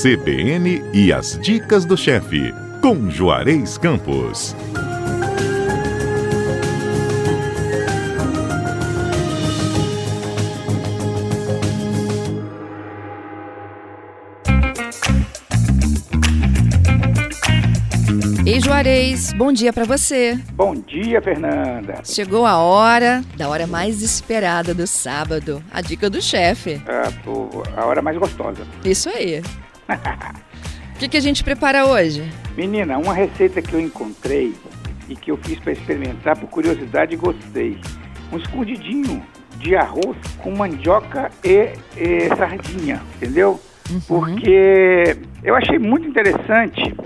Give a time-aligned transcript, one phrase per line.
[0.00, 4.54] CBN e as dicas do chefe, com Juarez Campos.
[18.46, 20.38] Ei, Juarez, bom dia para você.
[20.52, 22.02] Bom dia, Fernanda.
[22.04, 26.80] Chegou a hora, da hora mais esperada do sábado, a dica do chefe.
[26.86, 28.62] Ah, pô, a hora mais gostosa.
[28.84, 29.42] Isso aí.
[30.94, 32.28] O que, que a gente prepara hoje?
[32.56, 34.52] Menina, uma receita que eu encontrei
[35.08, 37.80] e que eu fiz para experimentar por curiosidade e gostei.
[38.32, 39.22] Um escondidinho
[39.58, 43.60] de arroz com mandioca e, e sardinha, entendeu?
[43.88, 44.00] Uhum.
[44.08, 46.96] Porque eu achei muito interessante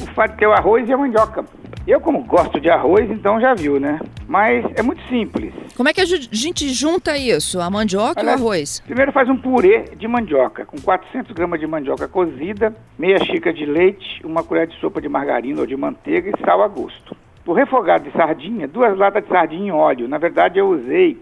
[0.00, 1.44] o fato de ter o arroz e a mandioca.
[1.86, 3.98] Eu, como gosto de arroz, então já viu, né?
[4.28, 5.52] Mas é muito simples.
[5.76, 7.60] Como é que a gente junta isso?
[7.60, 8.80] A mandioca e o Olha, arroz?
[8.80, 13.64] Primeiro faz um purê de mandioca, com 400 gramas de mandioca cozida, meia xícara de
[13.64, 17.16] leite, uma colher de sopa de margarina ou de manteiga e sal a gosto.
[17.46, 20.06] O refogado de sardinha, duas latas de sardinha em óleo.
[20.06, 21.18] Na verdade, eu usei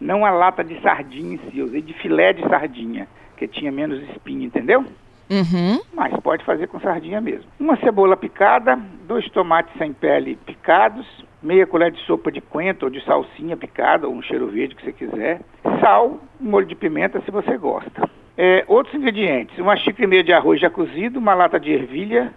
[0.00, 3.70] não a lata de sardinha em si, eu usei de filé de sardinha, que tinha
[3.70, 4.84] menos espinho, entendeu?
[5.30, 5.80] Uhum.
[5.94, 7.44] Mas pode fazer com sardinha mesmo.
[7.60, 8.76] Uma cebola picada,
[9.06, 11.06] dois tomates sem pele picados,
[11.42, 14.84] meia colher de sopa de coentro ou de salsinha picada, ou um cheiro verde que
[14.84, 15.40] você quiser,
[15.80, 18.08] sal, um molho de pimenta se você gosta.
[18.36, 22.32] É, outros ingredientes, uma xícara e meia de arroz já cozido, uma lata de ervilha,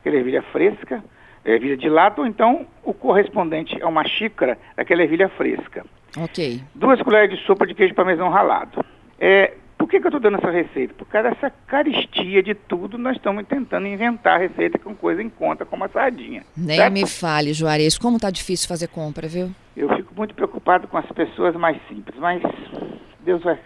[0.00, 1.02] aquela ervilha fresca,
[1.44, 5.84] ervilha de lata, ou então o correspondente a uma xícara daquela ervilha fresca
[6.16, 6.60] Ok.
[6.74, 8.84] duas colheres de sopa de queijo parmesão ralado.
[9.20, 9.54] É,
[9.88, 10.92] por que, que eu estou dando essa receita?
[10.92, 15.64] Por causa dessa caristia de tudo, nós estamos tentando inventar receita com coisa em conta,
[15.64, 16.42] como a sardinha.
[16.54, 16.92] Nem certo?
[16.92, 19.50] me fale, Juarez, como tá difícil fazer compra, viu?
[19.74, 22.42] Eu fico muito preocupado com as pessoas mais simples, mas
[23.20, 23.58] Deus, vai,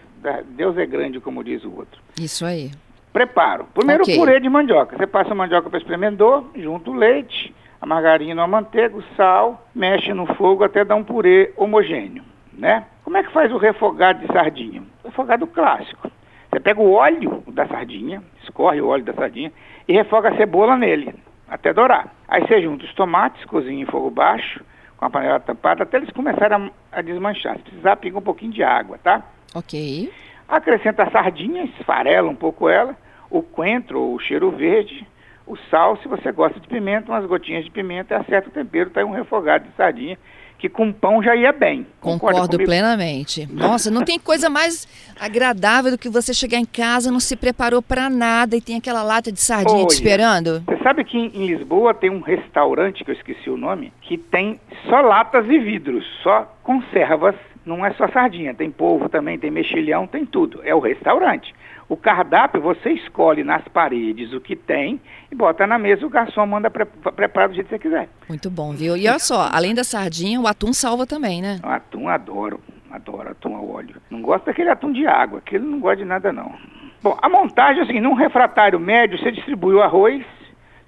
[0.55, 1.99] Deus é grande, como diz o outro.
[2.17, 2.71] Isso aí.
[3.11, 3.65] Preparo.
[3.73, 4.17] Primeiro Ok.
[4.17, 4.95] purê de mandioca.
[4.95, 9.03] Você passa a mandioca para espremedor, junta o leite, a margarina ou a manteiga, o
[9.17, 12.23] sal, mexe no fogo até dar um purê homogêneo,
[12.53, 12.85] né?
[13.03, 14.83] Como é que faz o refogado de sardinha?
[15.03, 16.12] Refogado clássico.
[16.53, 19.51] Você pega o óleo da sardinha, escorre o óleo da sardinha
[19.87, 21.15] e refoga a cebola nele,
[21.47, 22.13] até dourar.
[22.27, 24.63] Aí você junta os tomates, cozinha em fogo baixo,
[24.95, 27.57] com a panela tampada, até eles começarem a, a desmanchar.
[27.57, 29.23] Se precisar, pinga um pouquinho de água, tá?
[29.55, 30.13] Ok.
[30.47, 32.95] Acrescenta a sardinha, esfarela um pouco ela,
[33.31, 35.07] o coentro ou o cheiro verde,
[35.47, 38.99] o sal, se você gosta de pimenta, umas gotinhas de pimenta, acerta o tempero, tá
[38.99, 40.19] aí um refogado de sardinha,
[40.63, 41.85] que com pão já ia bem.
[41.99, 43.45] Concordo plenamente.
[43.51, 44.87] Nossa, não tem coisa mais
[45.19, 49.03] agradável do que você chegar em casa, não se preparou pra nada e tem aquela
[49.03, 50.63] lata de sardinha te esperando?
[50.65, 54.57] Você sabe que em Lisboa tem um restaurante, que eu esqueci o nome, que tem
[54.89, 57.35] só latas e vidros, só conservas,
[57.65, 60.61] não é só sardinha, tem polvo também, tem mexilhão, tem tudo.
[60.63, 61.53] É o restaurante.
[61.87, 64.99] O cardápio você escolhe nas paredes o que tem
[65.31, 68.09] e bota na mesa, o garçom manda pre preparar do jeito que você quiser.
[68.27, 68.97] Muito bom, viu?
[68.97, 71.59] E olha só, além da sardinha, o atum salva também, né?
[71.61, 72.59] Atum adoro,
[72.91, 73.95] adoro atum ao óleo.
[74.09, 76.53] Não gosto daquele atum de água, aquele não gosta de nada não.
[77.01, 80.23] Bom, a montagem é o seguinte, num refratário médio você distribui o arroz,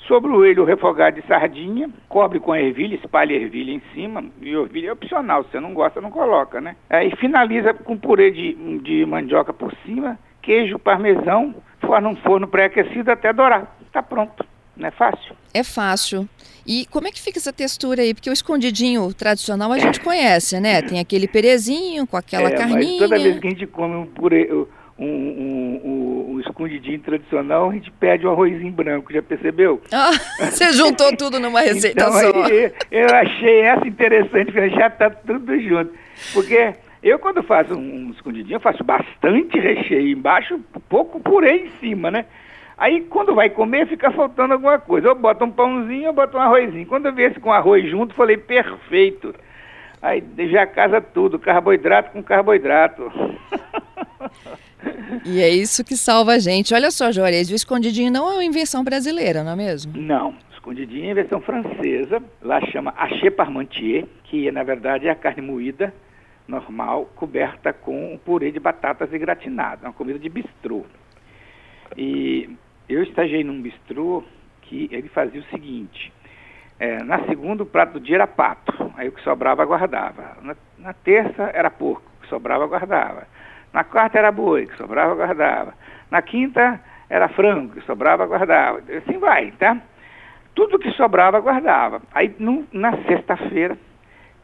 [0.08, 4.50] sobre o ele o refogado de sardinha, cobre com ervilha, espalha ervilha em cima, e
[4.50, 6.76] ervilha é opcional, se você não gosta não coloca, né?
[6.90, 13.12] Aí finaliza com purê de, de mandioca por cima, queijo parmesão, forna um forno pré-aquecido
[13.12, 13.76] até dourar.
[13.92, 14.46] Tá pronto,
[14.76, 15.36] não é fácil?
[15.54, 16.28] É fácil.
[16.68, 18.14] E como é que fica essa textura aí?
[18.14, 20.82] Porque o escondidinho tradicional a gente conhece, né?
[20.82, 23.00] Tem aquele perezinho com aquela É, carninha.
[23.02, 25.95] Mas toda vez que a gente come um purê, um, um, um,
[26.56, 29.82] um escondidinho tradicional, a gente pede um arrozinho branco, já percebeu?
[29.92, 32.44] Ah, você juntou tudo numa receita então, só.
[32.46, 35.94] aí, eu achei essa interessante, porque já está tudo junto.
[36.34, 36.74] Porque
[37.04, 42.26] eu, quando faço um escondidinho, eu faço bastante recheio embaixo, pouco purê em cima, né?
[42.78, 45.08] Aí, quando vai comer, fica faltando alguma coisa.
[45.08, 46.86] Eu boto um pãozinho, eu boto um arrozinho.
[46.86, 49.34] Quando eu vi esse com arroz junto, falei, perfeito.
[50.02, 53.10] Aí já casa tudo, carboidrato com carboidrato.
[55.26, 56.74] E é isso que salva a gente.
[56.74, 59.94] Olha só, Juarez, o escondidinho não é uma invenção brasileira, não é mesmo?
[59.96, 65.16] Não, escondidinho é a versão francesa, lá chama haché parmentier, que na verdade é a
[65.16, 65.94] carne moída
[66.48, 70.86] normal, coberta com purê de batatas e gratinada, uma comida de bistrô.
[71.98, 72.50] E
[72.88, 74.24] eu estagiei num bistrô
[74.62, 76.12] que ele fazia o seguinte,
[76.80, 80.38] é, na segunda o prato do dia era pato, aí o que sobrava guardava.
[80.42, 83.28] Na, na terça era porco, o que sobrava guardava.
[83.76, 85.74] Na quarta era boi, que sobrava guardava.
[86.10, 86.80] Na quinta
[87.10, 88.80] era frango, que sobrava guardava.
[88.80, 89.78] Assim vai, tá?
[90.56, 92.02] Tudo que sobrava guardava.
[92.14, 93.78] Aí no, na sexta-feira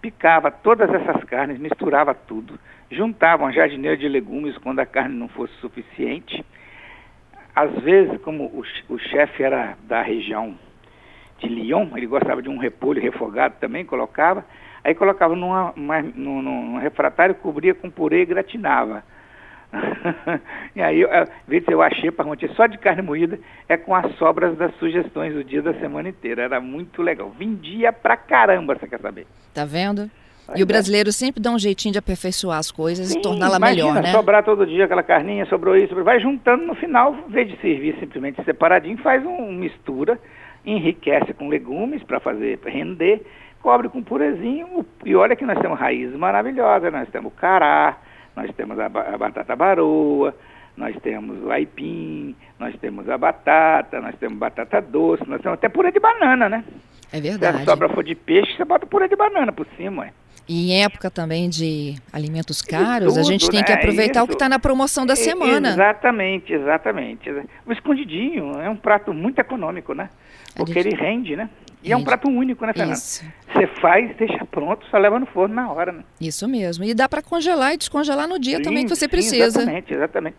[0.01, 2.59] picava todas essas carnes, misturava tudo,
[2.91, 6.43] juntava uma jardineira de legumes quando a carne não fosse suficiente,
[7.55, 10.59] Às vezes, como o, o chefe era da região
[11.39, 14.43] de Lyon, ele gostava de um repolho refogado também, colocava,
[14.83, 19.09] aí colocava numa, uma, num, num refratário, cobria com purê e gratinava.
[20.75, 23.39] e aí, às vezes eu achei para montar só de carne moída,
[23.69, 26.43] é com as sobras das sugestões do dia da semana inteira.
[26.43, 27.29] Era muito legal.
[27.37, 29.27] Vendia pra caramba, você quer saber?
[29.53, 30.09] Tá vendo?
[30.55, 33.93] E o brasileiro sempre dá um jeitinho de aperfeiçoar as coisas Sim, e torná-la melhor,
[33.93, 34.11] né?
[34.11, 37.95] sobrar todo dia aquela carninha, sobrou isso, vai juntando no final, em vez de servir
[37.99, 40.19] simplesmente separadinho, faz um mistura,
[40.65, 43.21] enriquece com legumes para fazer render,
[43.61, 47.97] cobre com purezinho, e olha que nós temos raízes maravilhosas, nós temos cará,
[48.35, 50.35] nós temos a, a batata baroa,
[50.75, 55.69] nós temos o aipim, nós temos a batata, nós temos batata doce, nós temos até
[55.69, 56.63] purê de banana, né?
[57.11, 57.57] É verdade.
[57.57, 60.13] Se a sobra for de peixe, você bota purê de banana por cima, ué.
[60.47, 63.65] E em época também de alimentos caros, tudo, a gente tem né?
[63.65, 64.23] que aproveitar Isso.
[64.25, 65.69] o que está na promoção da semana.
[65.69, 67.29] Exatamente, exatamente.
[67.65, 70.09] O escondidinho é um prato muito econômico, né?
[70.55, 70.87] Porque gente...
[70.87, 71.49] ele rende, né?
[71.81, 71.93] E rende.
[71.93, 72.97] é um prato único, né, Fernanda?
[72.97, 73.23] Isso.
[73.61, 76.03] Você faz, deixa pronto, só leva no forno na hora, né?
[76.19, 76.83] Isso mesmo.
[76.83, 79.51] E dá para congelar e descongelar no dia sim, também que você precisa.
[79.51, 80.37] Sim, exatamente, exatamente.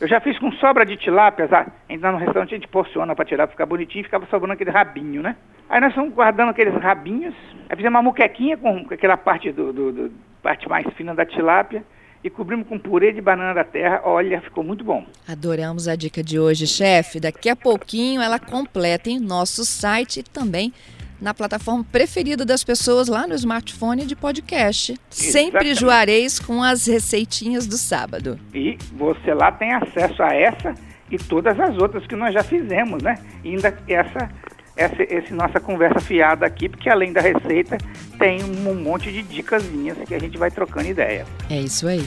[0.00, 1.48] Eu já fiz com sobra de tilápia,
[1.88, 5.36] ainda no restaurante a gente porciona para tirar, ficar bonitinho, ficava sobrando aquele rabinho, né?
[5.68, 7.34] Aí nós fomos guardando aqueles rabinhos,
[7.68, 10.12] aí fizemos uma muquequinha com aquela parte do, do, do
[10.42, 11.84] parte mais fina da tilápia
[12.24, 14.00] e cobrimos com purê de banana da terra.
[14.04, 15.06] Olha, ficou muito bom.
[15.28, 17.20] Adoramos a dica de hoje, chefe.
[17.20, 20.72] Daqui a pouquinho ela completa em nosso site e também
[21.20, 24.92] na plataforma preferida das pessoas lá no smartphone de podcast.
[24.92, 25.32] Exatamente.
[25.32, 28.38] Sempre Juarez com as receitinhas do sábado.
[28.54, 30.74] E você lá tem acesso a essa
[31.10, 33.18] e todas as outras que nós já fizemos, né?
[33.42, 34.30] E ainda essa
[34.76, 37.76] essa, essa nossa conversa fiada aqui, porque além da receita,
[38.16, 41.26] tem um monte de dicasinhas que a gente vai trocando ideia.
[41.50, 42.06] É isso aí.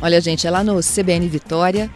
[0.00, 1.90] Olha, gente, é lá no CBN Vitória